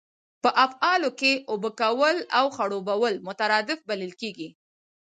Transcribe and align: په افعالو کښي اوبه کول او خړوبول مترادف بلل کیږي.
په 0.43 0.49
افعالو 0.65 1.09
کښي 1.19 1.33
اوبه 1.51 1.69
کول 1.81 2.17
او 2.39 2.45
خړوبول 2.55 3.13
مترادف 3.27 3.79
بلل 3.89 4.11
کیږي. 4.21 4.49